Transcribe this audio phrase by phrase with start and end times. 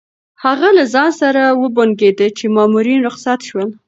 [0.43, 3.69] هغه له ځان سره وبونګېده چې مامورین رخصت شول.